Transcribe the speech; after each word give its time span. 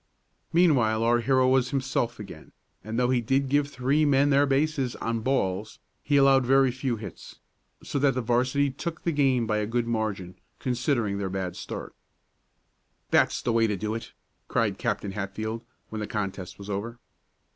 Meanwhile 0.51 1.03
our 1.03 1.19
hero 1.19 1.47
was 1.47 1.69
himself 1.69 2.17
again, 2.19 2.53
and 2.83 2.97
though 2.97 3.11
he 3.11 3.21
did 3.21 3.49
give 3.49 3.67
three 3.67 4.03
men 4.03 4.31
their 4.31 4.47
bases 4.47 4.95
on 4.95 5.19
balls, 5.19 5.77
he 6.01 6.17
allowed 6.17 6.43
very 6.43 6.71
few 6.71 6.95
hits, 6.95 7.35
so 7.83 7.99
that 7.99 8.15
the 8.15 8.21
'varsity 8.23 8.71
took 8.71 9.03
the 9.03 9.11
game 9.11 9.45
by 9.45 9.57
a 9.59 9.67
good 9.67 9.85
margin, 9.85 10.39
considering 10.57 11.19
their 11.19 11.29
bad 11.29 11.55
start. 11.55 11.93
"That's 13.11 13.43
the 13.43 13.53
way 13.53 13.67
to 13.67 13.77
do 13.77 13.93
it!" 13.93 14.13
cried 14.47 14.79
Captain 14.79 15.11
Hatfield, 15.11 15.61
when 15.89 15.99
the 16.01 16.07
contest 16.07 16.57
was 16.57 16.67
over. 16.67 16.97